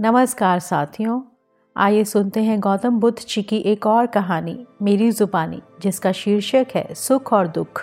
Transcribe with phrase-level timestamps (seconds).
[0.00, 1.22] नमस्कार साथियों,
[1.76, 6.94] आइए सुनते हैं गौतम बुद्ध जी की एक और कहानी, मेरी जुबानी, जिसका शीर्षक है
[6.94, 7.82] सुख और दुख।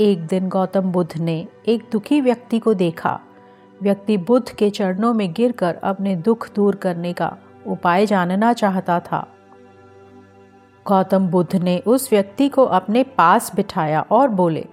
[0.00, 3.20] एक दिन गौतम बुद्ध ने एक दुखी व्यक्ति को देखा।
[3.82, 7.36] व्यक्ति बुद्ध के चरणों में गिरकर अपने दुख दूर करने का
[7.66, 9.26] उपाय जानना चाहता था।
[10.86, 14.66] गौतम बुद्ध ने उस व्यक्ति को अपने पास बिठाया और बोले,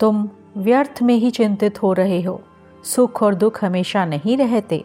[0.00, 2.40] तुम व्यर्थ में ही चिंतित हो रहे हो।
[2.84, 4.84] सुख और दुख हमेशा नहीं रहते।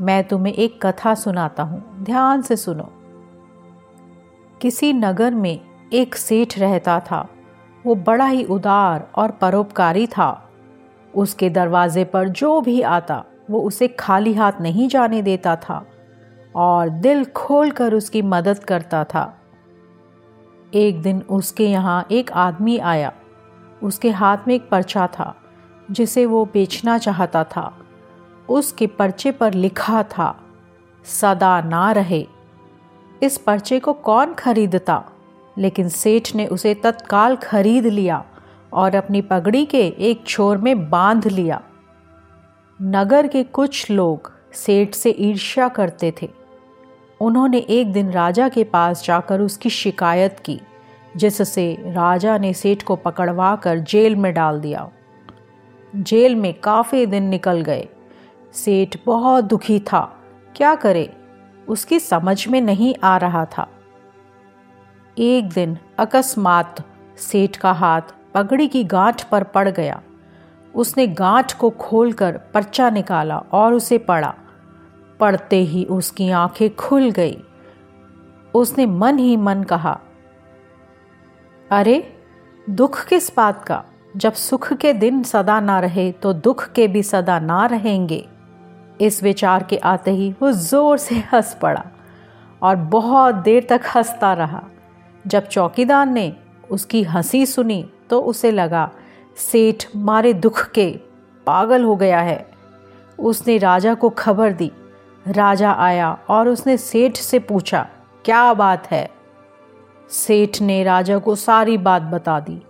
[0.00, 2.92] मैं तुम्हें एक कथा सुनाता हूँ। ध्यान से सुनो।
[4.62, 5.60] किसी नगर में
[5.92, 7.28] एक सेठ रहता था।
[7.86, 10.50] वो बड़ा ही उदार और परोपकारी था।
[11.14, 15.86] उसके दरवाजे पर जो भी आता, वो उसे खाली हाथ नहीं जाने देता था
[16.56, 19.38] और दिल खोल कर उसकी मदद करता था।
[20.74, 23.12] एक दिन उसके यहाँ एक आदमी आया।
[23.82, 25.34] उसके हाथ में एक पर्चा था,
[25.90, 27.83] जिसे वो बेचना चाहता था।
[28.48, 30.40] उसके पर्चे पर लिखा था,
[31.04, 32.26] सदा ना रहे।
[33.22, 35.04] इस पर्चे को कौन खरीदता?
[35.58, 38.24] लेकिन सेठ ने उसे तत्काल खरीद लिया
[38.72, 41.62] और अपनी पगड़ी के एक छोर में बाँध लिया।
[42.82, 46.30] नगर के कुछ लोग सेठ से ईर्ष्या करते थे।
[47.20, 50.60] उन्होंने एक दिन राजा के पास जाकर उसकी शिकायत की,
[51.16, 54.90] जिससे राजा ने सेठ को पकड़वा कर जेल में डाल दिया।
[55.96, 57.88] जेल में काफ़ी दिन निकल गए।
[58.54, 60.18] सेठ बहुत दुखी था।
[60.56, 61.16] क्या करे?
[61.68, 63.66] उसकी समझ में नहीं आ रहा था।
[65.18, 66.76] एक दिन अकस्मात
[67.16, 68.00] सेठ का हाथ
[68.34, 70.02] पगड़ी की गांठ पर पड़ गया।
[70.74, 74.34] उसने गांठ को खोलकर पर्चा निकाला और उसे पढ़ा
[75.20, 77.42] पढ़ते ही उसकी आँखें खुल गई।
[78.54, 80.00] उसने मन ही मन कहा,
[81.70, 82.18] अरे,
[82.70, 83.84] दुख किस बात का?
[84.16, 88.28] जब सुख के दिन सदा ना रहे तो दुख के भी सदा ना रहेंगे।
[89.00, 91.84] इस विचार के आते ही वो ज़ोर से हंस पड़ा
[92.62, 94.62] और बहुत देर तक हंसता रहा।
[95.24, 96.32] जब चौकीदार ने
[96.70, 98.90] उसकी हँसी सुनी तो उसे लगा,
[99.36, 100.90] सेठ, मारे दुख के
[101.46, 102.46] पागल हो गया है।
[103.18, 104.70] उसने राजा को खबर दी।
[105.26, 107.86] राजा आया और उसने सेठ से पूछा,
[108.24, 109.08] क्या बात है?
[110.10, 112.60] सेठ ने राजा को सारी बात बता दी।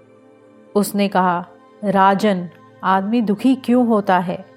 [0.75, 1.47] उसने कहा,
[1.84, 2.48] राजन,
[2.84, 4.53] आदमी दुखी क्यों होता है?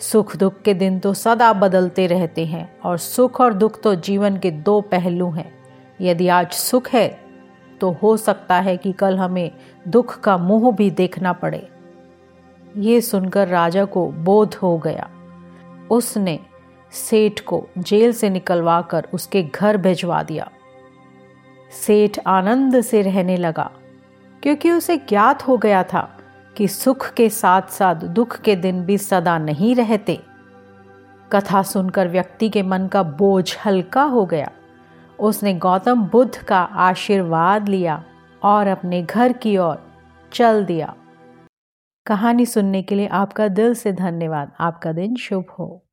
[0.00, 4.36] सुख दुख के दिन तो सदा बदलते रहते हैं और सुख और दुख तो जीवन
[4.36, 5.52] के दो पहलू हैं।
[6.00, 7.08] यदि आज सुख है
[7.80, 9.50] तो हो सकता है कि कल हमें
[9.88, 11.68] दुख का मुँह भी देखना पड़े।
[12.76, 15.08] ये सुनकर राजा को बोध हो गया।
[15.90, 16.38] उसने
[16.92, 20.50] सेठ को जेल से निकलवा कर उसके घर भिजवा दिया।
[21.86, 23.70] सेठ आनंद से रहने लगा,
[24.42, 26.08] क्योंकि उसे ज्ञात हो गया था
[26.56, 30.22] कि सुख के साथ साथ दुख के दिन भी सदा नहीं रहते।
[31.32, 34.50] कथा सुनकर व्यक्ति के मन का बोझ हल्का हो गया।
[35.20, 38.04] उसने गौतम बुद्ध का आशीर्वाद लिया
[38.42, 39.92] और अपने घर की ओर
[40.32, 40.94] चल दिया।
[42.06, 45.84] कहानी सुनने के लिए आपका दिल से धन्यवाद। आपका दिन शुभ हो।